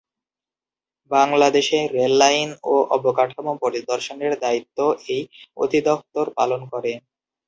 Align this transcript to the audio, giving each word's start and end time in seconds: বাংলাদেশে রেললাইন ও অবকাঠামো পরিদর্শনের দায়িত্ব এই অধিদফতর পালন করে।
বাংলাদেশে 1.11 1.79
রেললাইন 1.95 2.49
ও 2.65 2.75
অবকাঠামো 2.95 3.53
পরিদর্শনের 3.63 4.33
দায়িত্ব 4.43 4.77
এই 5.07 5.21
অধিদফতর 5.57 6.25
পালন 6.37 6.61
করে। 6.71 6.91